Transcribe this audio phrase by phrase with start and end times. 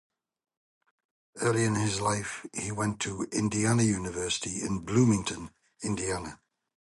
[1.35, 5.51] Earlier in his life he went to Indiana University in Bloomington,
[5.83, 6.39] Indiana.